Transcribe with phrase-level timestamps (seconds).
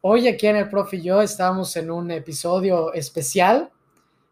[0.00, 3.68] Hoy aquí en el Profe y yo estamos en un episodio especial.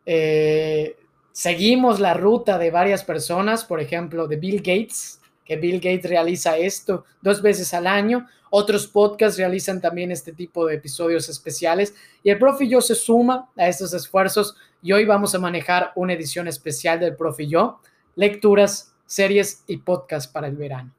[0.05, 0.97] Eh,
[1.33, 6.57] seguimos la ruta de varias personas, por ejemplo, de Bill Gates, que Bill Gates realiza
[6.57, 8.29] esto dos veces al año.
[8.51, 12.95] Otros podcasts realizan también este tipo de episodios especiales y el Profe y yo se
[12.95, 17.49] suma a estos esfuerzos y hoy vamos a manejar una edición especial del Profe y
[17.49, 17.81] yo,
[18.15, 20.93] lecturas series y podcast para el verano.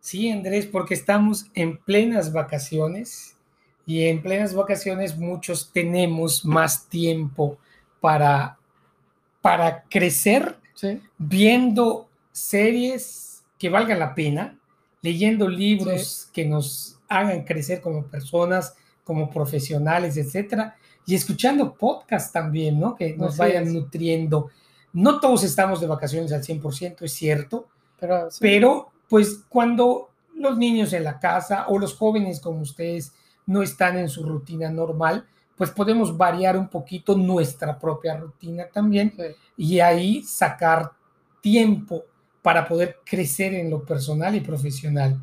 [0.00, 3.31] Sí, Andrés, porque estamos en plenas vacaciones
[3.86, 7.58] y en plenas vacaciones muchos tenemos más tiempo
[8.00, 8.58] para,
[9.40, 10.56] para crecer
[11.18, 14.58] viendo series que valgan la pena,
[15.00, 20.76] leyendo libros que nos hagan crecer como personas, como profesionales, etcétera,
[21.06, 22.94] y escuchando podcasts también, ¿no?
[22.94, 24.50] Que nos vayan nutriendo.
[24.92, 30.92] No todos estamos de vacaciones al 100%, es cierto, pero, pero pues cuando los niños
[30.92, 33.12] en la casa o los jóvenes como ustedes
[33.46, 35.26] no están en su rutina normal,
[35.56, 39.12] pues podemos variar un poquito nuestra propia rutina también
[39.56, 40.90] y ahí sacar
[41.40, 42.04] tiempo
[42.40, 45.20] para poder crecer en lo personal y profesional.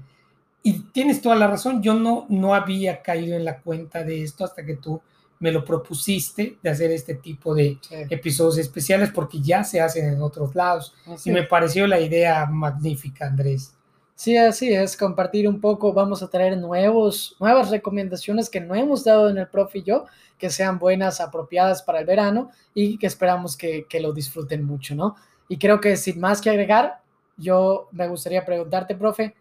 [0.62, 4.44] Y tienes toda la razón, yo no, no había caído en la cuenta de esto
[4.46, 5.02] hasta que tú
[5.40, 7.78] me lo propusiste de hacer este tipo de
[8.10, 10.94] episodios especiales porque ya se hacen en otros lados.
[11.24, 13.74] y me pareció la idea magnífica, Andrés.
[14.20, 19.06] Sí, así es, compartir un poco, vamos a traer nuevos, nuevas recomendaciones que no hemos
[19.06, 23.08] dado en el profe y yo, que sean buenas, apropiadas para el verano y que
[23.08, 25.16] esperamos que, que lo disfruten mucho, ¿no?
[25.48, 27.00] Y creo que sin más que agregar,
[27.38, 29.36] yo me gustaría preguntarte, profe,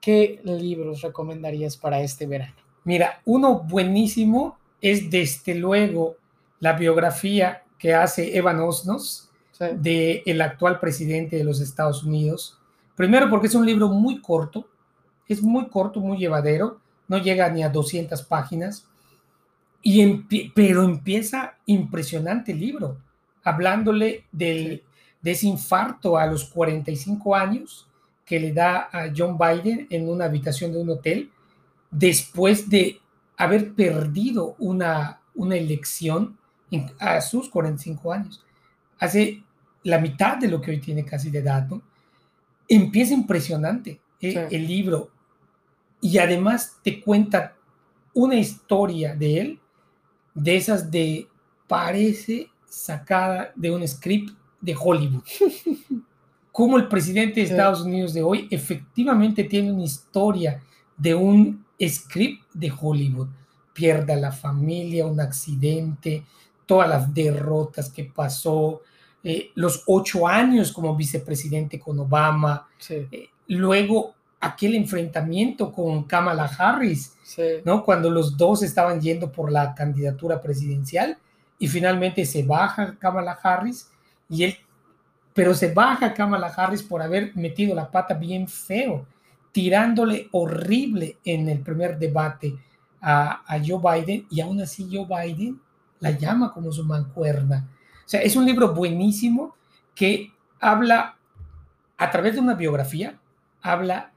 [0.00, 2.56] ¿qué libros recomendarías para este verano?
[2.82, 6.16] Mira, uno buenísimo es desde luego
[6.58, 9.30] la biografía que hace Evan Osnos
[9.60, 12.58] de el actual presidente de los Estados Unidos.
[12.98, 14.66] Primero porque es un libro muy corto,
[15.28, 18.88] es muy corto, muy llevadero, no llega ni a 200 páginas,
[19.84, 20.04] y
[20.52, 22.98] pero empieza impresionante el libro,
[23.44, 24.82] hablándole del,
[25.22, 27.86] de ese infarto a los 45 años
[28.26, 31.30] que le da a John Biden en una habitación de un hotel,
[31.92, 33.00] después de
[33.36, 36.36] haber perdido una, una elección
[36.98, 38.44] a sus 45 años.
[38.98, 39.44] Hace
[39.84, 41.80] la mitad de lo que hoy tiene casi de edad, ¿no?
[42.68, 45.10] Empieza impresionante eh, el libro
[46.00, 47.56] y además te cuenta
[48.14, 49.60] una historia de él,
[50.34, 51.28] de esas de
[51.66, 55.22] parece sacada de un script de Hollywood.
[56.52, 60.60] Como el presidente de Estados Unidos de hoy efectivamente tiene una historia
[60.96, 63.28] de un script de Hollywood.
[63.72, 66.24] Pierda la familia, un accidente,
[66.66, 68.82] todas las derrotas que pasó,
[69.22, 77.14] eh, los ocho años como vicepresidente con Obama, eh, luego aquel enfrentamiento con Kamala Harris,
[77.64, 77.84] ¿no?
[77.84, 81.18] Cuando los dos estaban yendo por la candidatura presidencial
[81.58, 83.90] y finalmente se baja Kamala Harris
[84.28, 84.56] y él,
[85.34, 89.06] pero se baja Kamala Harris por haber metido la pata bien feo
[89.52, 92.56] tirándole horrible en el primer debate
[93.00, 95.60] a, Joe Biden y aún así Joe Biden
[96.00, 97.68] la llama como su mancuerna.
[98.08, 99.54] O sea, es un libro buenísimo
[99.94, 101.18] que habla
[101.98, 103.20] a través de una biografía,
[103.60, 104.12] habla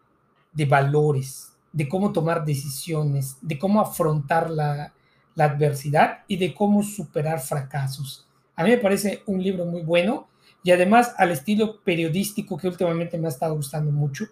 [0.54, 4.94] de valores, de cómo tomar decisiones, de cómo afrontar la,
[5.36, 8.26] adversidad y de cómo superar fracasos.
[8.56, 10.30] A mí me parece un libro muy bueno
[10.64, 14.26] y además al estilo periodístico que últimamente me ha estado gustando mucho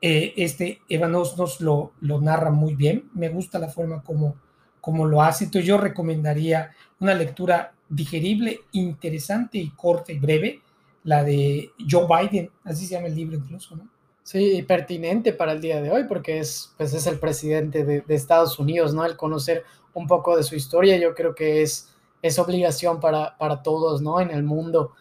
[0.00, 3.10] eh, este Evanos nos lo, lo, narra muy bien.
[3.14, 4.36] Me gusta la forma como,
[4.80, 5.44] como lo hace.
[5.44, 10.60] Entonces yo recomendaría una lectura digerible, interesante y corta y breve,
[11.04, 13.88] la de Joe Biden, así se llama el libro incluso, ¿no?
[14.22, 18.02] Sí, y pertinente para el día de hoy porque es, pues es el presidente de,
[18.02, 19.04] de, Estados Unidos, ¿no?
[19.04, 21.92] El conocer un poco de su historia, yo creo que es,
[22.22, 24.20] es obligación para, para todos, ¿no?
[24.20, 24.92] En el mundo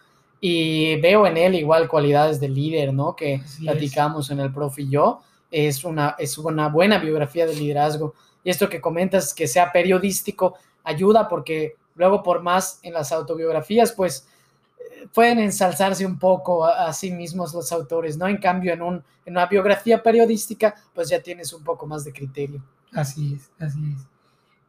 [0.44, 3.16] y veo en él igual cualidades de líder, ¿no?
[3.16, 5.22] Que platicamos en el profe y yo.
[5.52, 8.16] Es una, es una buena biografía de liderazgo.
[8.44, 13.92] Y esto que comentas, que sea periodístico, ayuda porque luego por más en las autobiografías,
[13.92, 14.28] pues
[14.80, 18.28] eh, pueden ensalzarse un poco a, sí mismos los autores, ¿no?
[18.28, 22.12] En cambio, en, un, en una biografía periodística, pues ya tienes un poco más de
[22.12, 22.62] criterio.
[22.92, 24.02] Así es, así es.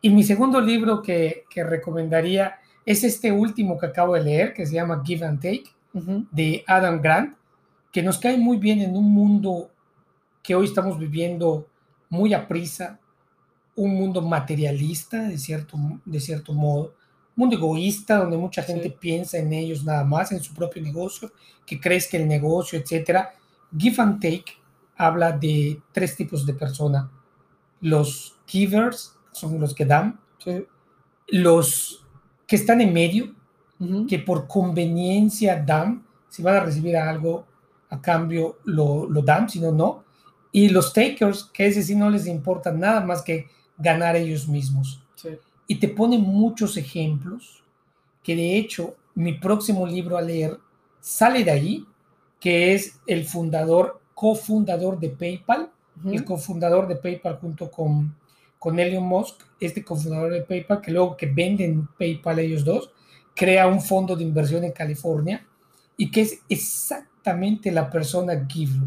[0.02, 4.67] Y mi segundo libro que, que recomendaría es este último que acabo de leer, que
[4.67, 5.64] se llama Give and Take,
[6.31, 7.37] de Adam Grant,
[7.93, 9.70] que nos cae muy bien en un mundo
[10.43, 11.67] que hoy estamos viviendo
[12.11, 12.99] muy a prisa,
[13.76, 16.94] un mundo materialista, de cierto, de cierto modo,
[17.37, 21.32] mundo egoísta, donde mucha gente piensa en ellos nada más, en su propio negocio,
[21.64, 23.32] que crees que el negocio, etcétera.
[23.76, 24.52] Give and Take
[24.96, 27.11] habla de tres tipos de persona.
[27.81, 30.20] Los givers son los que dan,
[31.29, 32.05] los
[32.46, 33.34] que están en medio,
[34.08, 37.46] que por conveniencia dan, si van a recibir algo
[37.90, 40.05] a cambio lo, lo dan, si no, no.
[40.52, 45.02] Y los takers, que es decir, no les importa nada más que ganar ellos mismos.
[45.67, 47.62] Y te pone muchos ejemplos
[48.23, 50.59] que de hecho mi próximo libro a leer
[51.00, 51.87] sale de ahí,
[52.41, 55.70] que es el fundador, cofundador de PayPal,
[56.05, 58.14] el cofundador de PayPal junto con,
[58.59, 62.91] con Elon Musk, este cofundador de PayPal, que luego que venden PayPal ellos dos,
[63.35, 65.47] crea un fondo de inversión en California
[65.97, 68.81] y que es exactamente la persona give,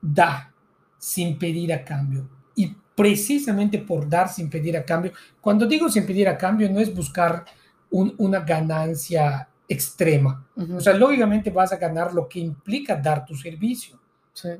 [0.00, 0.52] da
[0.98, 2.28] sin pedir a cambio.
[2.54, 6.80] Y precisamente por dar sin pedir a cambio, cuando digo sin pedir a cambio, no
[6.80, 7.46] es buscar
[7.88, 10.46] una ganancia extrema.
[10.76, 13.98] O sea, lógicamente vas a ganar lo que implica dar tu servicio,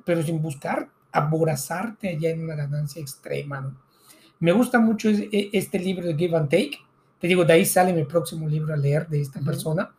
[0.07, 3.77] pero sin buscar aborazarte allá en una ganancia extrema.
[4.39, 6.79] Me gusta mucho e, este libro de Give and Take.
[7.19, 9.95] Te digo, de ahí sale mi próximo libro a leer de esta persona.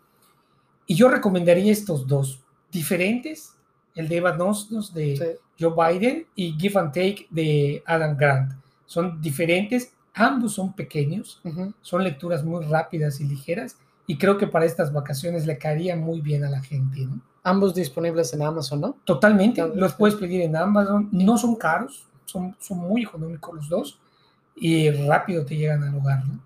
[0.88, 2.42] Y yo recomendaría estos dos,
[2.72, 3.54] diferentes,
[3.96, 8.54] el de Evan Osnos de Joe Biden y Give and Take de Adam Grant.
[8.86, 11.42] Son diferentes, ambos son pequeños,
[11.82, 13.78] son lecturas muy rápidas y ligeras
[14.08, 17.08] y creo que para estas vacaciones le caería muy bien a la gente.
[17.44, 18.98] Ambos disponibles en Amazon, ¿no?
[19.04, 24.00] Totalmente, los puedes pedir en Amazon, no son caros, son, son muy económicos los dos
[24.56, 26.40] y rápido te llegan al hogar, ¿no?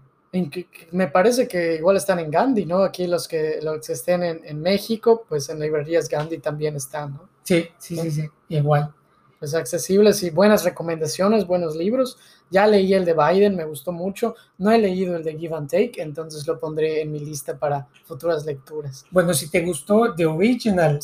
[0.91, 2.83] me parece que igual están en Gandhi, ¿no?
[2.83, 7.34] Aquí los que, los que estén en, México, pues en librerías Gandhi también están, ¿no?
[7.45, 8.91] Sí, sí, sí, sí, igual.
[9.37, 12.17] Pues accesibles y buenas recomendaciones, buenos libros.
[12.49, 14.33] Ya leí el de Biden, me gustó mucho.
[14.57, 17.87] No he leído el de Give and Take, entonces lo pondré en mi lista para
[18.03, 19.05] futuras lecturas.
[19.11, 20.99] Bueno, si te gustó The Original,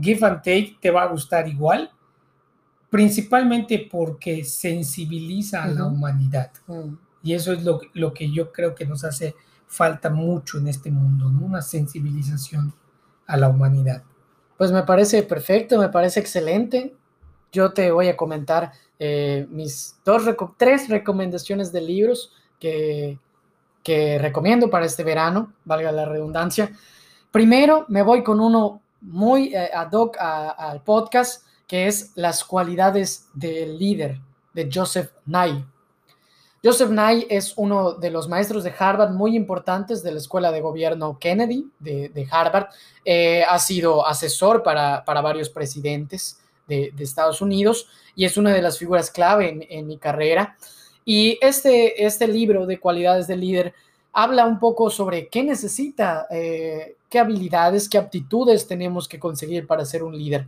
[0.00, 1.88] Give and Take te va a gustar igual,
[2.90, 6.50] principalmente porque sensibiliza a la humanidad.
[6.66, 6.94] Mm.
[7.22, 9.36] Y eso es lo, lo, que yo creo que nos hace
[9.68, 11.46] falta mucho en este mundo, ¿no?
[11.46, 12.74] una sensibilización
[13.26, 14.02] a la humanidad.
[14.56, 16.94] Pues me parece perfecto, me parece excelente.
[17.52, 20.22] Yo te voy a comentar eh, mis dos,
[20.56, 23.18] tres recomendaciones de libros que,
[23.82, 26.70] que recomiendo para este verano, valga la redundancia.
[27.30, 33.28] Primero, me voy con uno muy eh, ad hoc al podcast, que es Las cualidades
[33.34, 34.20] del líder,
[34.52, 35.64] de Joseph Nye.
[36.64, 40.62] Joseph Nye es uno de los maestros de Harvard muy importantes de la Escuela de
[40.62, 42.68] Gobierno Kennedy de, Harvard.
[43.04, 48.78] Eh, ha sido asesor para, varios presidentes de, Estados Unidos y es una de las
[48.78, 50.56] figuras clave en, mi carrera.
[51.04, 53.74] Y este, este libro de cualidades del líder
[54.14, 59.84] habla un poco sobre qué necesita, eh, qué habilidades, qué aptitudes tenemos que conseguir para
[59.84, 60.46] ser un líder.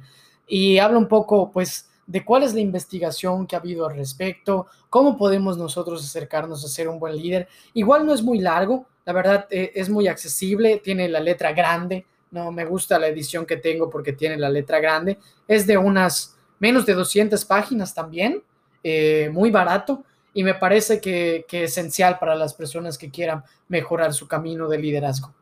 [0.49, 4.67] Y habla un poco, pues, de cuál es la investigación que ha habido al respecto,
[4.89, 7.49] cómo podemos nosotros acercarnos a ser un buen líder.
[7.75, 12.07] Igual no es muy largo, la verdad eh, es muy accesible, tiene la letra grande,
[12.31, 16.37] no me gusta la edición que tengo porque tiene la letra grande, es de unas
[16.59, 18.43] menos de 200 páginas también,
[18.83, 24.13] eh, muy barato y me parece que, que esencial para las personas que quieran mejorar
[24.13, 25.35] su camino de liderazgo.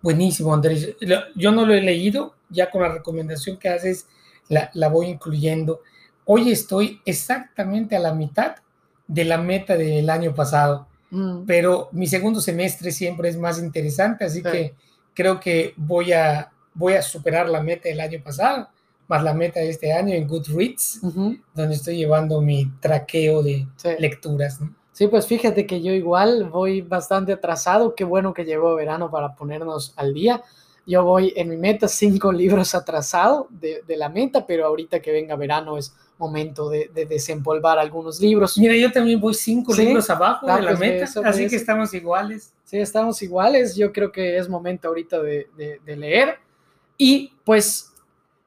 [0.00, 0.96] Buenísimo, Andrés.
[1.36, 4.08] Yo no lo he leído, ya con la recomendación que haces
[4.48, 5.80] la, la voy incluyendo
[6.24, 8.56] hoy estoy exactamente a la mitad
[9.06, 11.44] de la meta del año pasado, mm.
[11.46, 14.74] pero mi segundo semestre siempre es más interesante, así que
[15.14, 18.68] creo que voy a, voy a superar la meta del año pasado,
[19.08, 21.00] más la meta de este año en Goodreads,
[21.54, 23.66] donde estoy llevando mi traqueo de
[23.98, 24.60] lecturas.
[24.92, 29.34] Sí, pues fíjate que yo igual voy bastante atrasado, qué bueno que llegó verano para
[29.34, 30.42] ponernos al día.
[30.86, 35.12] Yo voy en mi meta cinco libros atrasado de, de la meta, pero ahorita que
[35.12, 38.56] venga verano es momento de, desempolvar algunos libros.
[38.56, 42.54] Mira, yo también voy cinco libros abajo de la meta, así que estamos iguales.
[42.64, 43.74] Sí, estamos iguales.
[43.74, 46.38] Yo creo que es momento ahorita de, leer.
[46.96, 47.92] Y pues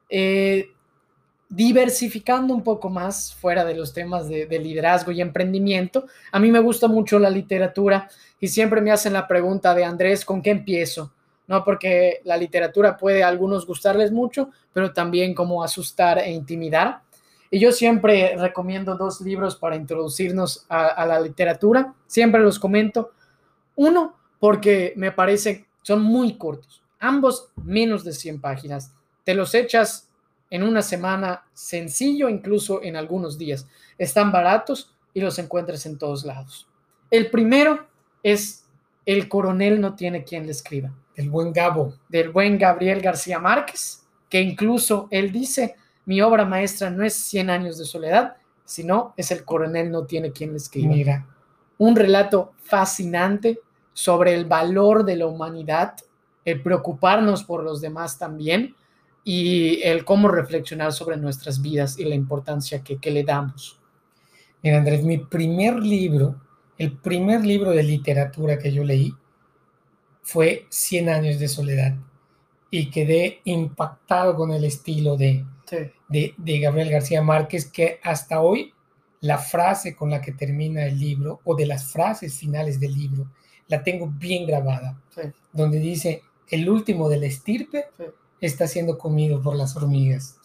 [0.08, 0.70] eh,
[1.48, 6.60] diversificando un poco más fuera de los temas de, liderazgo y emprendimiento, a mí me
[6.60, 8.08] gusta mucho la literatura
[8.40, 11.12] y siempre me hacen la pregunta de Andrés, ¿con qué empiezo?
[11.48, 11.64] ¿No?
[11.64, 17.02] Porque la literatura puede a algunos gustarles mucho, pero también como asustar e intimidar.
[17.50, 23.12] Y yo siempre recomiendo dos libros para introducirnos a, la literatura, siempre los comento.
[23.76, 26.82] Uno, porque me parece, son muy cortos.
[26.98, 28.92] Ambos menos de 100 páginas.
[29.24, 30.10] Te los echas
[30.50, 33.66] en una semana sencillo, incluso en algunos días.
[33.98, 36.68] Están baratos y los encuentras en todos lados.
[37.10, 37.86] El primero
[38.22, 38.64] es
[39.04, 40.92] El coronel no tiene quien le escriba.
[41.16, 41.94] El buen Gabo.
[42.08, 47.50] Del buen Gabriel García Márquez, que incluso él dice, mi obra maestra no es Cien
[47.50, 50.94] años de soledad, sino es El coronel no tiene quien le escriba.
[50.94, 51.26] Mira.
[51.78, 53.60] Un relato fascinante
[53.92, 55.96] sobre el valor de la humanidad,
[56.44, 58.74] el preocuparnos por los demás también
[59.24, 63.80] y el cómo reflexionar sobre nuestras vidas y la importancia que, que le damos.
[64.62, 66.36] Mira, Andrés, mi primer libro,
[66.78, 69.14] el primer libro de literatura que yo leí
[70.26, 71.94] fue Cien años de soledad
[72.68, 75.44] y quedé impactado con el estilo de,
[76.08, 78.74] de, de, Gabriel García Márquez, que hasta hoy
[79.20, 83.28] la frase con la que termina el libro o de las frases finales del libro
[83.68, 85.00] la tengo bien grabada,
[85.52, 87.86] donde dice, el último de la estirpe
[88.40, 90.40] está siendo comido por las hormigas.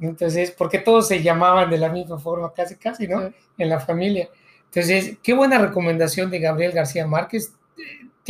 [0.00, 3.32] Entonces, porque todos se llamaban de la misma forma, casi, casi, ¿no?
[3.58, 4.28] En la familia.
[4.66, 7.54] Entonces, qué buena recomendación de Gabriel García Márquez.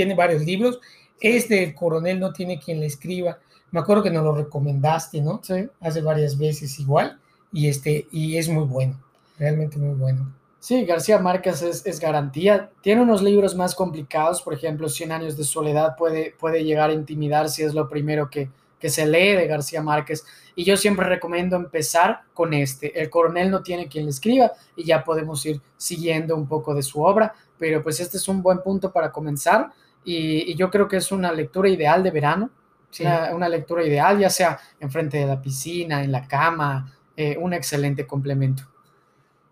[0.00, 0.80] Tiene varios libros.
[1.20, 3.38] Este, El coronel no tiene quien le escriba.
[3.70, 5.42] Me acuerdo que nos lo recomendaste, ¿no?
[5.42, 5.68] Sí.
[5.78, 7.20] Hace varias veces igual.
[7.52, 8.98] Y, este, y es muy bueno,
[9.38, 10.34] realmente muy bueno.
[10.58, 12.70] Sí, García Márquez es, garantía.
[12.80, 16.94] Tiene unos libros más complicados, por ejemplo, Cien años de soledad puede, puede llegar a
[16.94, 20.24] intimidar si es lo primero que, que se lee de García Márquez.
[20.56, 22.98] Y yo siempre recomiendo empezar con este.
[22.98, 26.82] El coronel no tiene quien le escriba y ya podemos ir siguiendo un poco de
[26.82, 29.70] su obra, pero pues este es un buen punto para comenzar
[30.04, 32.50] y, yo creo que es una lectura ideal de verano,
[33.32, 38.06] una, lectura ideal, ya sea enfrente de la piscina, en la cama, eh, un excelente
[38.06, 38.64] complemento.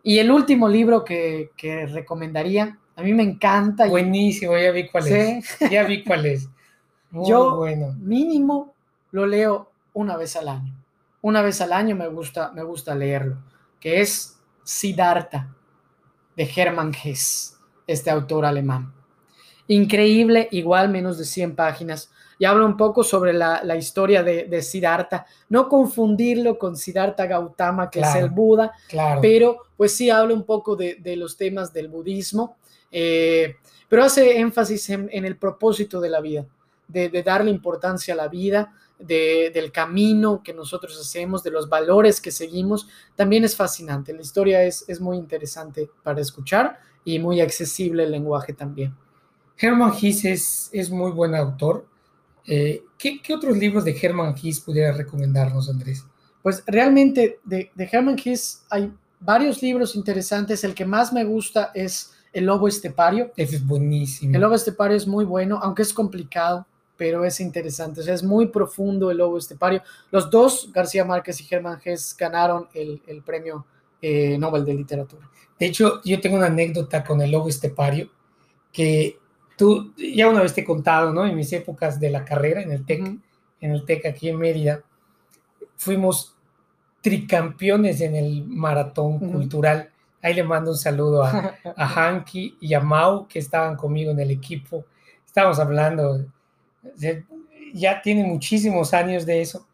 [0.02, 3.86] Y el último libro que, que, recomendaría, a mí me encanta.
[3.86, 5.58] Buenísimo, ya vi cuál es.
[5.70, 6.48] Ya vi cuál es.
[7.12, 7.94] yo bueno.
[7.98, 8.74] mínimo
[9.12, 10.74] lo leo una vez al año.
[11.20, 13.36] Una vez al año me gusta, me gusta leerlo,
[13.80, 15.54] que es Siddhartha,
[16.36, 18.92] de Hermann Hesse, este autor alemán.
[19.68, 22.10] Increíble, igual menos de 100 páginas.
[22.38, 25.26] Y habla un poco sobre la, historia de, de, Siddhartha.
[25.50, 28.72] No confundirlo con Siddhartha Gautama, que es el Buda,
[29.20, 32.56] pero pues sí habla un poco de, los temas del budismo,
[32.90, 33.56] eh,
[33.88, 36.46] pero hace énfasis en, el propósito de la vida,
[36.86, 42.30] de, darle importancia a la vida, del camino que nosotros hacemos, de los valores que
[42.30, 44.14] seguimos, también es fascinante.
[44.14, 48.94] La historia es, es muy interesante para escuchar y muy accesible el lenguaje también.
[49.60, 51.86] Hermann Hesse es, muy buen autor.
[52.46, 56.04] Eh, ¿qué, otros libros de Hermann Hesse pudiera recomendarnos, Andrés?
[56.42, 60.64] Pues realmente de, de Hermann Hesse hay varios libros interesantes.
[60.64, 63.32] El que más me gusta es El Lobo Estepario.
[63.36, 64.34] Ese es buenísimo.
[64.34, 66.66] El Lobo Estepario es muy bueno, aunque es complicado
[66.98, 68.00] pero es interesante.
[68.00, 69.82] O sea, es muy profundo el lobo estepario.
[70.10, 73.64] Los dos, García Márquez y Germán Hess, ganaron el, premio
[74.02, 75.30] eh, Nobel de Literatura.
[75.58, 78.10] De hecho, yo tengo una anécdota con el lobo estepario
[78.72, 79.16] que
[79.58, 81.26] tú ya una vez te he contado, ¿no?
[81.26, 83.00] En mis épocas de la carrera en el TEC,
[83.60, 84.82] en el TEC aquí en Mérida,
[85.76, 86.34] fuimos
[87.02, 89.90] tricampeones en el maratón cultural.
[90.22, 94.20] Ahí le mando un saludo a, a Hanky y a Mau, que estaban conmigo en
[94.20, 94.86] el equipo.
[95.26, 96.24] Estábamos hablando
[97.74, 99.66] ya tiene muchísimos años de eso.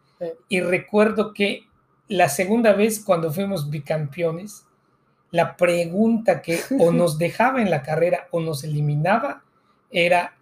[0.49, 1.65] Y recuerdo que
[2.09, 4.65] la segunda vez cuando fuimos bicampeones,
[5.31, 9.44] la pregunta que o nos dejaba en la carrera o nos eliminaba
[9.95, 10.35] era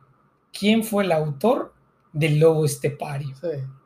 [0.59, 1.73] ¿quién fue el autor
[2.13, 3.35] del Lobo Estepario?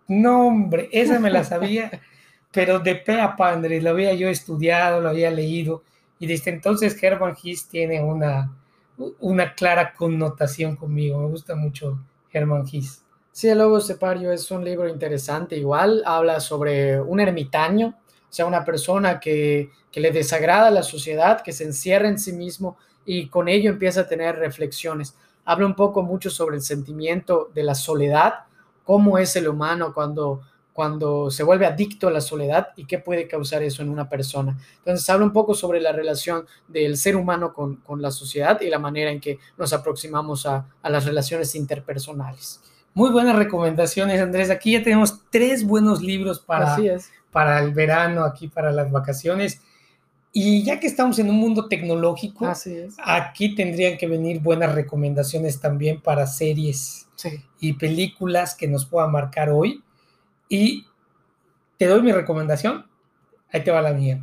[0.09, 1.91] No, hombre, esa me la sabía,
[2.53, 5.83] pero de pe a pandre, lo había yo estudiado, lo había leído,
[6.19, 8.57] y desde entonces Herman Hesse tiene una,
[9.21, 11.99] una clara connotación conmigo, me gusta mucho
[12.33, 13.03] Herman Hesse.
[13.33, 15.59] Sí, el Lobo Separio es un libro interesante.
[15.59, 20.83] Igual habla sobre un ermitaño, o sea, una persona que, que le desagrada a la
[20.83, 25.15] sociedad, que se encierra en sí mismo y con ello empieza a tener reflexiones.
[25.47, 28.45] Habla un poco mucho sobre el sentimiento de la soledad,
[28.85, 30.43] cómo es el humano cuando
[30.77, 34.59] cuando se vuelve adicto a la soledad y qué puede causar eso en una persona.
[34.77, 38.79] Entonces habla un poco sobre la relación del ser humano con, la sociedad y la
[38.79, 42.61] manera en que nos aproximamos a, las relaciones interpersonales.
[42.93, 44.51] Muy buenas recomendaciones, Andrés.
[44.51, 46.77] Aquí ya tenemos tres buenos libros para,
[47.33, 49.63] para el verano, aquí para las vacaciones.
[50.39, 52.47] Y ya que estamos en un mundo tecnológico,
[53.03, 57.09] aquí tendrían que venir buenas recomendaciones también para series
[57.59, 59.83] y películas que nos puedan marcar hoy
[60.51, 60.85] y
[61.79, 62.85] te doy mi recomendación.
[63.51, 64.23] Ahí te va la mía.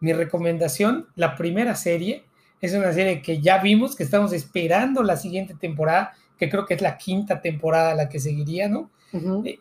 [0.00, 2.24] Mi recomendación, la primera serie,
[2.62, 6.72] es una serie que ya vimos, que estamos esperando la siguiente temporada, que creo que
[6.72, 8.90] es la quinta temporada la que seguiría, ¿no?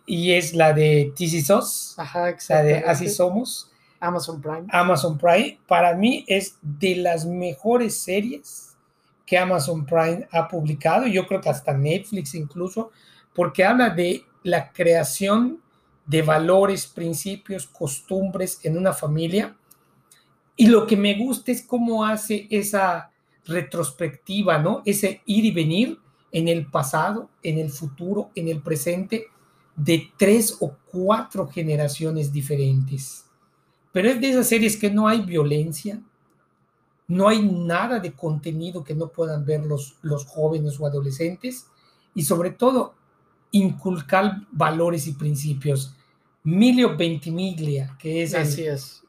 [0.05, 3.69] Y es la de TC Sos, Ajá, la de Así Somos.
[3.99, 4.67] Amazon Prime.
[4.69, 8.77] Amazon Prime, para mí es de las mejores series
[9.25, 12.91] que Amazon Prime ha publicado, yo creo que hasta Netflix incluso,
[13.33, 15.61] porque habla de la creación
[16.05, 19.55] de valores, principios, costumbres en una familia.
[20.55, 23.11] Y lo que me gusta es cómo hace esa
[23.45, 24.81] retrospectiva, ¿no?
[24.85, 25.99] Ese ir y venir
[26.31, 29.27] en el pasado, en el futuro, en el presente,
[29.75, 33.28] de tres o cuatro generaciones diferentes.
[33.91, 36.01] Pero es de esas series que no hay violencia,
[37.07, 41.65] no hay nada de contenido que no puedan ver los, los jóvenes o adolescentes
[42.13, 42.93] y sobre todo
[43.51, 45.95] inculcar valores y principios.
[46.43, 48.33] Milio Ventimiglia, que es,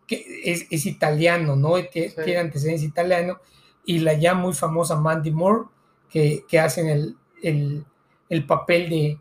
[0.07, 1.75] Que es, italiano, ¿no?
[1.93, 3.39] Tiene antecedentes italianos,
[3.85, 5.69] y la ya muy famosa Mandy Moore,
[6.09, 7.85] que, que hacen el, el,
[8.29, 9.19] el, papel de,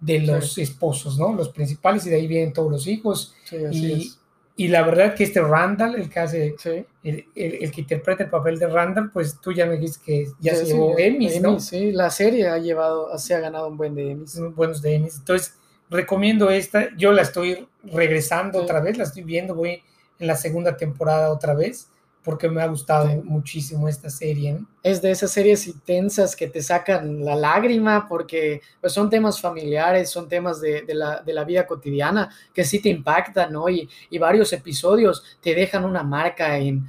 [0.00, 1.32] de los esposos, ¿no?
[1.32, 3.34] Los principales, y de ahí vienen todos los hijos.
[3.70, 4.12] y,
[4.56, 6.54] y la verdad que este Randall, el que hace,
[7.02, 10.54] el, el, que interpreta el papel de Randall, pues tú ya me dijiste que ya
[10.54, 11.58] se llevó Emmys, ¿no?
[11.58, 14.38] Sí, la serie ha llevado, se ha ganado un buen de Emmys.
[14.54, 15.16] Buenos de Emmys.
[15.16, 15.54] Entonces,
[15.88, 16.94] recomiendo esta.
[16.96, 19.82] Yo la estoy regresando otra vez, la estoy viendo, voy
[20.18, 21.88] en la segunda temporada otra vez
[22.24, 24.58] porque me ha gustado muchísimo esta serie.
[24.82, 30.10] Es de esas series intensas que te sacan la lágrima porque pues, son temas familiares,
[30.10, 33.68] son temas de, la, de la, vida cotidiana que sí te impactan, ¿no?
[33.68, 36.86] Y, y, varios episodios te dejan una marca en,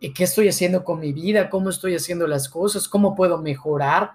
[0.00, 4.12] qué estoy haciendo con mi vida, cómo estoy haciendo las cosas, cómo puedo mejorar.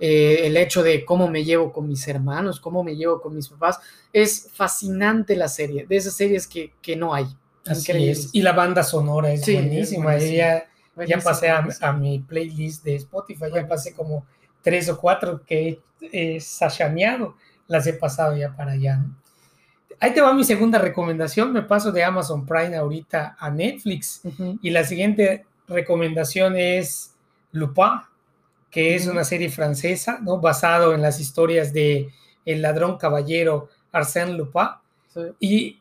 [0.00, 3.48] Eh, el hecho de cómo me llevo con mis hermanos, cómo me llevo con mis
[3.48, 3.80] papás.
[4.12, 7.26] Es fascinante la serie, de esas series que, que no hay.
[8.32, 10.16] Y la banda sonora es buenísima.
[10.18, 10.64] Ya,
[11.06, 14.26] ya, pasé a, mi playlist de Spotify, ya pasé como
[14.62, 19.04] tres o cuatro que he sachaneado, las he pasado ya para allá.
[20.00, 21.52] Ahí te va mi segunda recomendación.
[21.52, 24.22] Me paso de Amazon Prime ahorita a Netflix.
[24.62, 27.14] Y la siguiente recomendación es
[27.52, 28.00] Lupin,
[28.70, 30.38] que es una serie francesa, ¿no?
[30.38, 32.10] Basado en las historias de
[32.44, 34.68] el ladrón caballero Arsène Lupin.
[35.40, 35.80] Y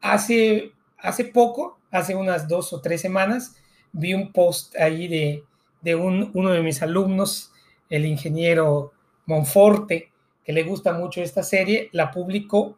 [0.00, 3.56] hace hace poco, hace unas dos o tres semanas,
[3.92, 5.44] vi un post ahí de,
[5.80, 7.52] de un, uno de mis alumnos,
[7.88, 8.92] el ingeniero
[9.26, 10.10] Monforte,
[10.44, 12.76] que le gusta mucho esta serie, la publicó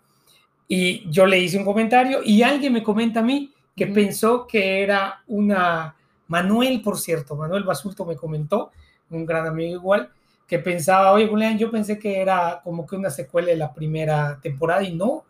[0.69, 4.83] y yo le hice un comentario y alguien me comenta a mí que pensó que
[4.83, 5.97] era una,
[6.29, 8.71] Manuel, por cierto, Manuel Basulto me comentó,
[9.11, 10.11] un gran amigo igual,
[10.47, 14.39] que pensaba, oye, Julián, yo pensé que era como que una secuela de la primera
[14.43, 15.25] temporada y no,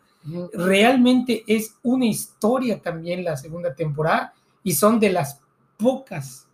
[0.52, 4.32] Realmente es una historia también la segunda temporada
[4.62, 5.40] y son de las
[5.76, 6.46] pocas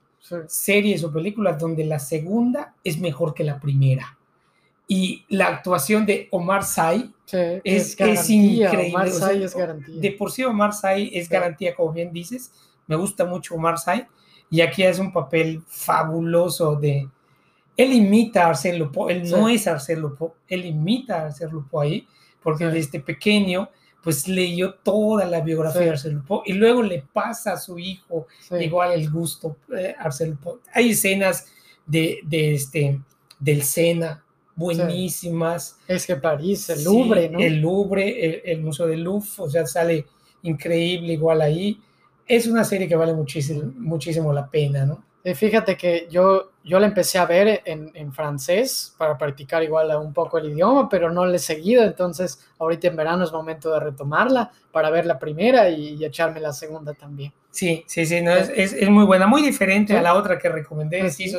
[0.47, 4.17] series o películas donde la segunda es mejor que la primera.
[4.87, 7.13] Y la actuación de Omar Sy
[7.63, 7.99] es,
[8.31, 8.89] increíble.
[8.89, 10.01] Omar Sy es garantía.
[10.01, 12.53] De por sí Omar Sy es garantía, como bien dices.
[12.87, 14.07] Me gusta mucho Omar Sy.
[14.51, 17.07] Y aquí hace un papel fabuloso de...
[17.77, 21.81] Él imita a Arsène Lupin, él no es Arsène Lupin, él imita a Arsène Lupin
[21.81, 22.09] ahí
[22.43, 23.71] porque desde pequeño
[24.03, 28.27] pues leyó toda la biografía de Lupin y luego le pasa a su hijo
[28.59, 29.95] igual el gusto eh.
[30.73, 31.47] Hay escenas
[31.85, 33.01] de, de este,
[33.39, 34.25] del Sena
[34.59, 35.79] buenísimas.
[35.87, 37.39] Es que París, el Louvre, ¿no?
[37.39, 40.07] El Louvre, el, Museo del Louvre, o sea, sale
[40.43, 41.81] increíble igual ahí.
[42.27, 45.07] Es una serie que vale muchísimo, muchísimo la pena, ¿no?
[45.35, 50.13] fíjate que yo, yo la empecé a ver en, en, francés para practicar igual un
[50.13, 53.81] poco el idioma, pero no le he seguido, entonces ahorita en verano es momento de
[53.81, 57.33] retomarla para ver la primera y, echarme la segunda también.
[57.51, 61.01] Sí, sí, sí, no, es, es, muy buena, muy diferente a la otra que recomendé,
[61.01, 61.33] pues sí.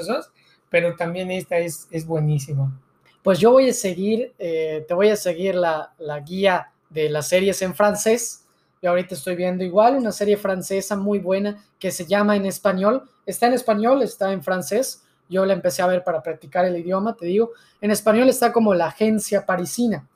[0.70, 2.78] pero también esta es, es buenísima.
[3.22, 7.28] Pues yo voy a seguir, eh, te voy a seguir la, la guía de las
[7.28, 8.46] series en francés
[8.82, 13.04] yo ahorita estoy viendo igual una serie francesa muy buena que se llama en español.
[13.26, 15.04] Está en español, está en francés.
[15.30, 17.52] Yo la empecé a ver para practicar el idioma, te digo.
[17.80, 20.08] En español está como la agencia parisina.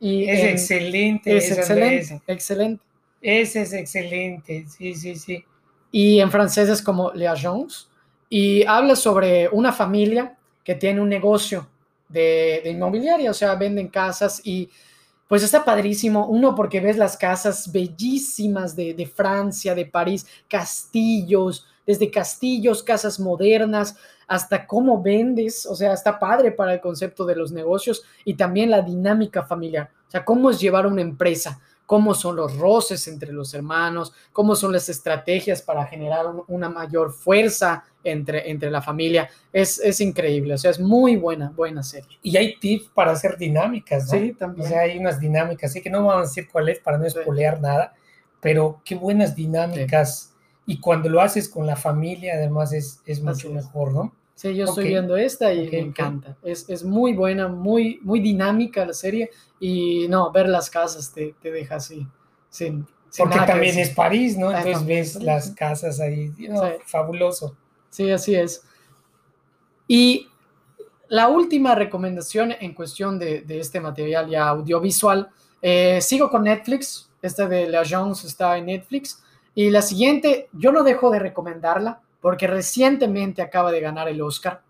[0.00, 1.36] Y es excelente.
[1.36, 2.82] Es excelente, excelente.
[3.20, 5.44] Ese es excelente, sí, sí, sí.
[5.92, 7.86] Y en francés es como Le Agence.
[8.28, 11.68] Y habla sobre una familia que tiene un negocio
[12.08, 14.70] de, de inmobiliaria, o sea, venden casas y
[15.32, 16.26] pues está padrísimo.
[16.26, 23.96] Uno, porque ves las casas bellísimas de, Francia, de París, castillos, desde castillos, casas modernas,
[24.26, 25.66] hasta cómo vendes.
[25.66, 29.90] O sea, está padre para el concepto de los negocios y también la dinámica familiar.
[30.08, 31.60] O sea, cómo es llevar una empresa
[31.92, 37.12] cómo son los roces entre los hermanos, cómo son las estrategias para generar una mayor
[37.12, 39.28] fuerza entre, entre la familia.
[39.52, 42.18] Es, es increíble, o sea, es muy buena, buena serie.
[42.22, 44.18] Y hay tips para hacer dinámicas, ¿no?
[44.18, 44.66] Sí, también.
[44.66, 47.04] O sea, hay unas dinámicas, así que no vamos a decir cuál es para no
[47.04, 47.92] espolear nada,
[48.40, 50.31] pero qué buenas dinámicas.
[50.66, 54.12] Y cuando lo haces con la familia, además, es, es mucho mejor, ¿no?
[54.34, 56.36] Sí, yo estoy viendo esta y me encanta.
[56.42, 61.34] Es, es, muy buena, muy, muy dinámica la serie y no, ver las casas te,
[61.40, 62.06] te deja así,
[62.48, 64.48] sin, Porque también es París, ¿no?
[64.48, 66.32] Ah, Entonces ves las casas ahí,
[66.86, 67.56] fabuloso.
[67.90, 68.64] Sí, así es.
[69.86, 70.28] Y
[71.08, 75.28] la última recomendación en cuestión de, de este material ya audiovisual,
[75.60, 79.22] eh, sigo con Netflix, esta de La Jones está en Netflix,
[79.54, 84.62] y la siguiente, yo no dejo de recomendarla porque recientemente acaba de ganar el Oscar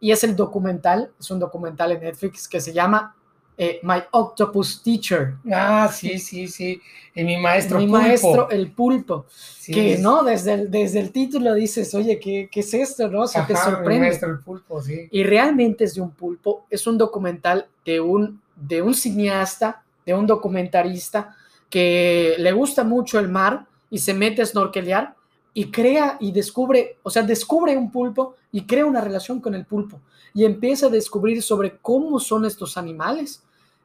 [0.00, 3.14] y es el documental, es un documental en Netflix que se llama
[3.58, 5.34] eh, My Octopus Teacher.
[5.52, 6.80] Ah, sí, sí, sí.
[7.14, 9.26] Y mi maestro Mi maestro, el pulpo.
[9.66, 10.22] que, ¿no?
[10.24, 13.26] Desde el, desde el título dices, oye, ¿qué, qué es esto, no?
[13.26, 13.94] Se te sorprende.
[13.94, 15.06] Mi maestro, el pulpo, sí.
[15.10, 16.66] Y realmente es de un pulpo.
[16.70, 21.36] Es un documental de un, de un cineasta, de un documentarista
[21.68, 25.14] que le gusta mucho el mar y se mete a snorkelear
[25.52, 29.66] y crea y descubre, o sea, descubre un pulpo y crea una relación con el
[29.66, 30.00] pulpo
[30.32, 33.42] y empieza a descubrir sobre cómo son estos animales.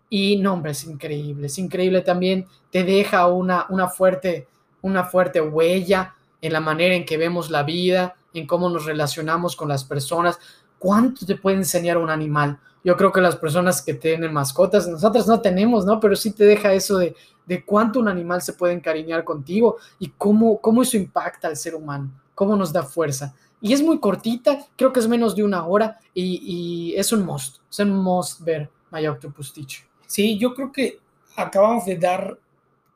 [0.10, 4.48] Y no, hombre, es increíble, es increíble también, te deja una, una, fuerte,
[4.82, 9.58] una fuerte huella en la manera en que vemos la vida, en cómo nos relacionamos
[9.58, 10.40] con las personas.
[10.80, 12.58] ¿Cuánto te puede enseñar un animal?
[12.88, 16.00] Yo creo que las personas que tienen mascotas, nosotros no tenemos, ¿no?
[16.00, 17.14] Pero sí te deja eso de,
[17.46, 21.76] de cuánto un animal se puede encariñar contigo y cómo, cómo eso impacta al ser
[21.76, 23.36] humano, cómo nos da fuerza.
[23.60, 27.58] Y es muy cortita, creo que es menos de una hora y, es un must,
[27.70, 29.84] es un must ver My Octopus Teacher.
[30.06, 31.02] Sí, yo creo que
[31.36, 32.40] acabamos de dar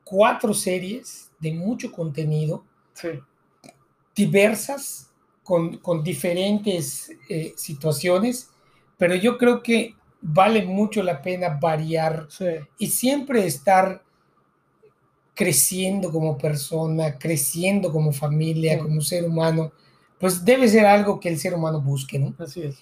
[0.06, 2.63] cuatro series de mucho contenido,
[4.15, 5.12] diversas,
[5.43, 8.51] con, con diferentes eh, situaciones,
[9.02, 12.28] pero yo creo que vale mucho la pena variar
[12.78, 14.04] y siempre estar
[15.34, 19.72] creciendo como persona, creciendo como familia, como ser humano,
[20.20, 22.36] pues debe ser algo que el ser humano busque, ¿no?
[22.38, 22.78] Así es.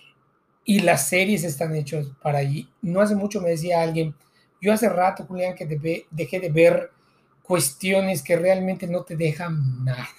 [0.65, 2.67] Y las series están hechas para allí.
[2.81, 4.13] No hace mucho me decía alguien,
[4.59, 6.91] yo hace rato, Julián, que dejé de ver
[7.43, 10.09] cuestiones que realmente no te dejan nada.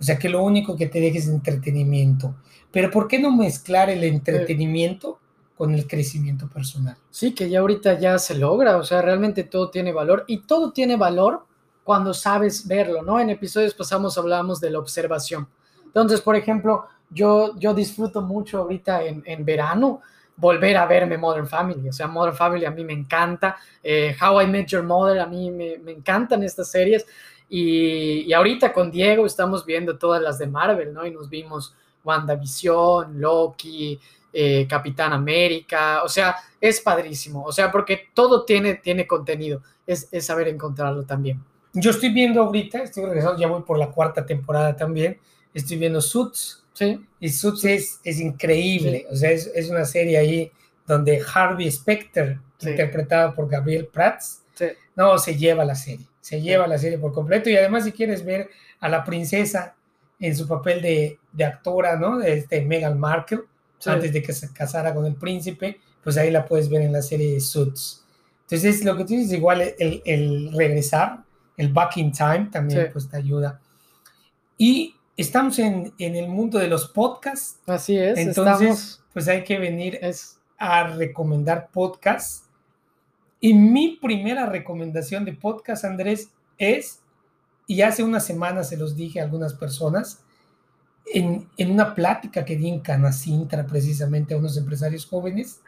[0.00, 2.34] O sea, que lo único que te deja es entretenimiento.
[2.70, 5.18] Pero ¿por qué no mezclar el entretenimiento
[5.56, 6.96] con el crecimiento personal.
[7.10, 10.72] Sí, que ya ahorita ya se logra, o sea, realmente todo tiene valor y todo
[10.72, 11.44] tiene valor
[11.84, 13.20] cuando sabes verlo, ¿no?
[13.20, 15.48] En episodios pasamos hablábamos de la observación.
[15.84, 20.00] Entonces, por ejemplo, yo, yo disfruto mucho ahorita en, en verano
[20.36, 24.42] volver a verme Modern Family, o sea, Modern Family a mí me encanta, eh, How
[24.42, 27.06] I Met Your Mother a mí me, me encantan estas series
[27.48, 31.06] y, y, ahorita con Diego estamos viendo todas las de Marvel, ¿no?
[31.06, 33.98] Y nos vimos WandaVision, Loki,
[34.36, 40.08] eh, Capitán América, o sea, es padrísimo, o sea, porque todo tiene, tiene contenido, es,
[40.24, 41.40] saber encontrarlo también.
[41.72, 45.18] Yo estoy viendo ahorita, estoy regresando, ya voy por la cuarta temporada también,
[45.52, 47.00] estoy viendo Suits, ¿sí?
[47.20, 50.52] y Suits es, es increíble, o sea, es, una serie ahí
[50.84, 54.42] donde Harvey Specter, interpretado por Gabriel Prats,
[54.96, 58.24] no, se lleva la serie, se lleva la serie por completo, y además si quieres
[58.24, 58.48] ver
[58.80, 59.74] a la princesa
[60.18, 62.16] en su papel de, de actora, ¿no?
[62.16, 63.40] De este Meghan Markle,
[63.84, 67.02] antes de que se casara con el príncipe, pues ahí la puedes ver en la
[67.02, 68.02] serie de Suits.
[68.40, 71.24] Entonces, lo que tú dices, igual el, el regresar,
[71.58, 73.60] el back in time también pues te ayuda.
[74.56, 77.58] Y estamos en, en, el mundo de los podcasts.
[77.66, 78.16] Así es.
[78.16, 80.38] Entonces, pues hay que venir es...
[80.56, 82.43] a recomendar podcasts.
[83.44, 87.02] Y mi primera recomendación de podcast, Andrés, es,
[87.66, 90.24] y hace unas semanas se los dije a algunas personas,
[91.04, 95.60] en, una plática que di en Canacintra precisamente a unos empresarios jóvenes,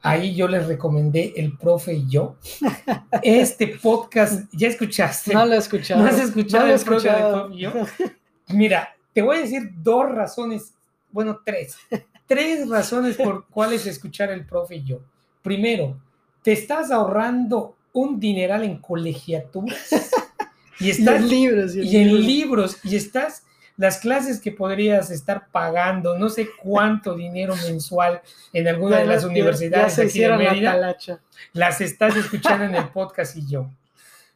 [0.00, 2.38] ahí yo les recomendé El Profe y yo.
[3.22, 5.32] Este podcast, ¿ya escuchaste?
[5.32, 6.02] No lo he escuchado.
[6.02, 7.08] ¿No has escuchado El Profe,
[7.52, 7.72] y yo?
[8.48, 10.74] Mira, te voy a decir dos razones,
[11.12, 11.76] bueno, tres.
[12.26, 14.98] Tres razones por cuáles escuchar El Profe y yo.
[15.40, 16.00] Primero,
[16.42, 19.90] te estás ahorrando un dineral en colegiaturas.
[20.80, 21.76] Y, estás, en libros.
[21.76, 22.78] y en libros.
[22.82, 23.44] Y estás
[23.76, 28.20] las clases que podrías estar pagando, no sé cuánto dinero mensual
[28.52, 30.96] en alguna de las universidades de aquí de Mérida,
[31.52, 33.70] las estás escuchando en el podcast y yo.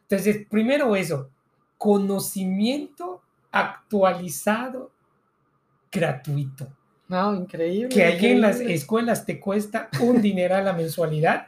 [0.03, 1.29] Entonces, primero eso,
[1.77, 4.91] conocimiento actualizado
[5.91, 6.67] gratuito.
[7.07, 7.89] No, increíble.
[7.89, 11.47] Que allí en las escuelas te cuesta un dineral la mensualidad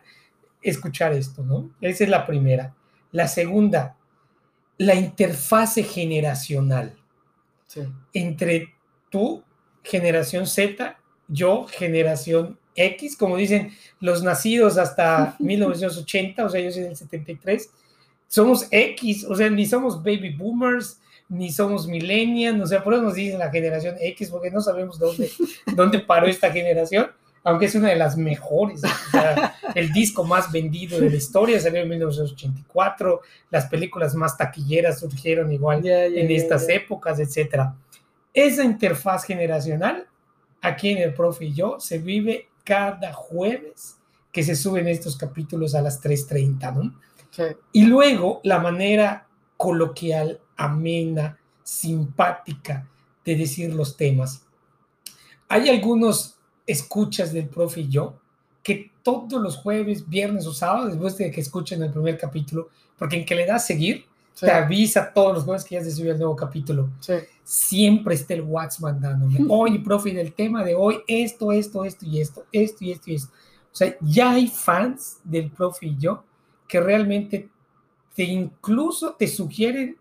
[0.62, 1.72] escuchar esto, ¿no?
[1.82, 2.76] Esa es la primera.
[3.12, 3.98] La segunda,
[4.78, 6.96] la interfase generacional
[8.14, 8.74] entre
[9.10, 9.44] tú,
[9.84, 16.84] generación Z, yo, generación X, como dicen los nacidos hasta 1980, o sea, yo soy
[16.84, 17.70] del 73,
[18.28, 23.04] somos X, o sea, ni somos baby boomers, ni somos millennials, o sea, por eso
[23.04, 25.30] nos dicen la generación X, porque no sabemos dónde,
[25.76, 27.12] dónde paró esta generación,
[27.44, 28.84] aunque es una de las mejores.
[28.84, 34.38] O sea, el disco más vendido de la historia salió en 1984, las películas más
[34.38, 37.70] taquilleras surgieron igual en estas épocas, etc.
[38.34, 40.08] Esa interfaz generacional,
[40.62, 43.98] aquí en el profe y yo, se vive cada jueves
[44.32, 47.00] que se suben estos capítulos a las 3.30, ¿no?
[47.72, 52.88] Y luego la manera coloquial, amena, simpática
[53.24, 54.46] de decir los temas.
[55.48, 56.39] Hay algunos
[56.72, 58.16] escuchas del profe y yo
[58.62, 63.18] que todos los jueves, viernes o sábados, después de que escuchen el primer capítulo, porque
[63.18, 64.06] en que le das seguir,
[64.40, 66.90] te avisa todos los jueves que ya se subió el nuevo capítulo.
[67.44, 72.22] Siempre está el WhatsApp mandándome, oye, profe, del tema de hoy, esto, esto, esto y
[72.22, 73.32] esto, esto y esto y esto.
[73.72, 76.24] O sea, ya hay fans del profe y yo
[76.68, 77.50] que realmente
[78.16, 79.98] te incluso te sugieren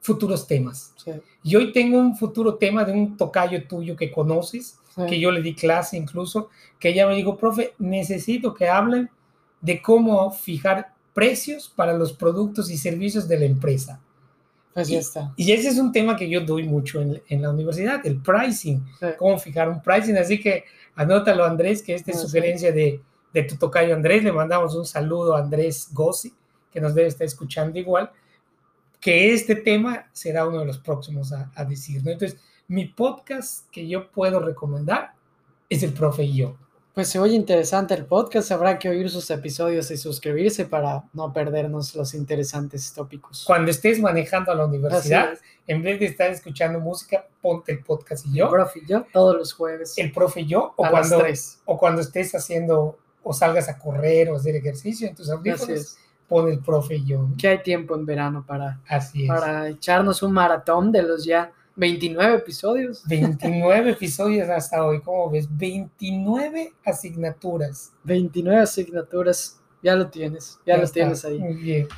[0.00, 0.94] futuros temas.
[1.42, 5.42] Y hoy tengo un futuro tema de un tocayo tuyo que conoces, que yo le
[5.42, 9.10] di clase incluso, que ella me dijo, profe, necesito que hablen
[9.60, 14.00] de cómo fijar precios para los productos y servicios de la empresa.
[14.72, 15.32] Pues ya está.
[15.36, 18.84] Y ese es un tema que yo doy mucho en, en la universidad, el pricing,
[19.18, 20.16] cómo fijar un pricing.
[20.18, 23.00] Así que anótalo, Andrés, que esta es ah, sugerencia de,
[23.32, 24.22] de tu tocayo Andrés.
[24.22, 26.34] Le mandamos un saludo a Andrés Gossi,
[26.70, 28.10] que nos debe estar escuchando igual,
[29.00, 32.04] que este tema será uno de los próximos a, a decir.
[32.04, 32.10] ¿no?
[32.10, 35.12] Entonces, mi podcast que yo puedo recomendar
[35.68, 36.56] es el profe y yo.
[36.94, 41.30] Pues se oye interesante el podcast, habrá que oír sus episodios y suscribirse para no
[41.30, 43.44] perdernos los interesantes tópicos.
[43.46, 48.24] Cuando estés manejando a la universidad, en vez de estar escuchando música, ponte el podcast
[48.26, 48.46] y yo.
[48.46, 49.92] El profe y yo, todos los jueves.
[49.98, 51.22] El profe y yo, o, cuando,
[51.66, 56.48] o cuando estés haciendo, o salgas a correr o hacer ejercicio en tus audífonos, pon
[56.48, 57.28] el profe y yo.
[57.36, 62.36] Que hay tiempo en verano para, Así para echarnos un maratón de los ya 29
[62.36, 63.02] episodios.
[63.06, 65.46] 29 episodios hasta hoy, ¿cómo ves?
[65.56, 67.92] 29 asignaturas.
[68.04, 71.38] 29 asignaturas, ya lo tienes, ya, lo tienes ahí.
[71.38, 71.88] Muy bien.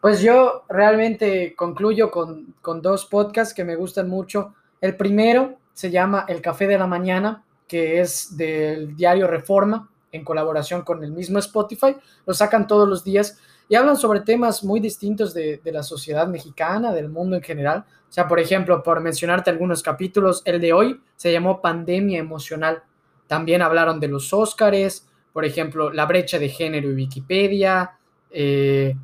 [0.00, 4.54] Pues yo realmente concluyo con, con dos podcasts que me gustan mucho.
[4.80, 10.24] El primero se llama El Café de la Mañana, que es del diario Reforma, en
[10.24, 11.96] colaboración con el mismo Spotify.
[12.26, 16.26] Lo sacan todos los días y hablan sobre temas muy distintos de, de la sociedad
[16.26, 20.72] mexicana, del mundo en general o sea, por ejemplo, por mencionarte algunos capítulos, el de
[20.72, 22.82] hoy se llamó Pandemia Emocional.
[23.26, 27.98] También hablaron de los Óscares, por ejemplo, la brecha de género y Wikipedia,
[28.30, 28.96] eh,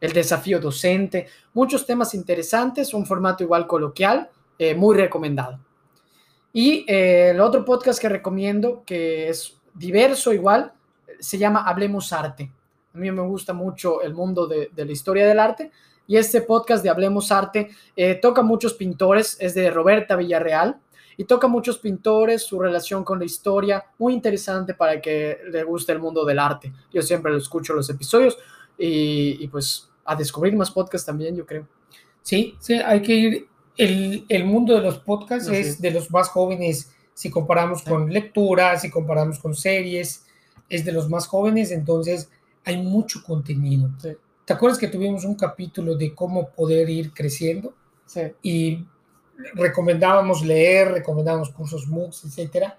[0.00, 5.60] el desafío docente, muchos temas interesantes, un formato igual coloquial, eh, muy recomendado.
[6.52, 10.72] Y eh, el otro podcast que recomiendo, que es diverso igual,
[11.20, 12.50] se llama Hablemos Arte.
[12.94, 15.70] A mí me gusta mucho el mundo de, de la historia del arte
[16.06, 20.78] y este podcast de Hablemos Arte eh, toca muchos pintores, es de Roberta Villarreal
[21.16, 25.92] y toca muchos pintores, su relación con la historia, muy interesante para que le guste
[25.92, 26.72] el mundo del arte.
[26.92, 28.36] Yo siempre lo escucho los episodios
[28.78, 31.66] y, pues a descubrir más podcasts también, yo creo.
[32.22, 33.48] Sí, sí, hay que ir.
[33.76, 38.78] El, el mundo de los podcasts es de los más jóvenes si comparamos con lectura,
[38.78, 40.26] si comparamos con series,
[40.68, 42.28] es de los más jóvenes, entonces
[42.62, 43.88] hay mucho contenido.
[43.98, 44.10] Sí.
[44.46, 47.74] ¿Te acuerdas que tuvimos un capítulo de cómo poder ir creciendo?
[48.06, 48.20] Sí.
[48.42, 48.86] Y
[49.54, 52.78] recomendábamos leer, recomendábamos cursos MOOCs, etcétera.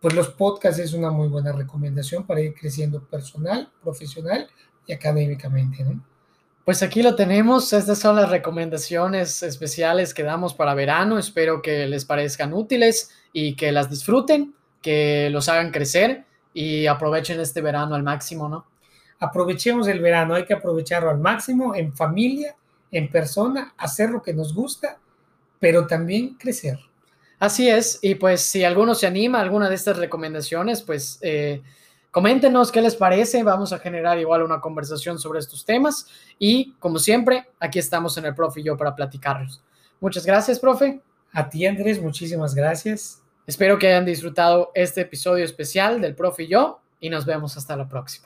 [0.00, 4.48] Pues los podcasts es una muy buena recomendación para ir creciendo personal, profesional
[4.86, 6.02] y académicamente, ¿no?
[6.64, 7.74] Pues aquí lo tenemos.
[7.74, 11.18] Estas son las recomendaciones especiales que damos para verano.
[11.18, 17.38] Espero que les parezcan útiles y que las disfruten, que los hagan crecer y aprovechen
[17.38, 18.64] este verano al máximo, ¿no?
[19.18, 22.56] Aprovechemos el verano, hay que aprovecharlo al máximo en familia,
[22.90, 24.98] en persona, hacer lo que nos gusta,
[25.58, 26.78] pero también crecer.
[27.38, 31.62] Así es, y pues si alguno se anima a alguna de estas recomendaciones, pues eh,
[32.10, 36.06] coméntenos qué les parece, vamos a generar igual una conversación sobre estos temas
[36.38, 39.62] y como siempre, aquí estamos en el profe y yo para platicarlos.
[40.00, 41.00] Muchas gracias, profe.
[41.32, 43.22] A ti, Andrés, muchísimas gracias.
[43.46, 47.76] Espero que hayan disfrutado este episodio especial del profe y yo y nos vemos hasta
[47.76, 48.25] la próxima.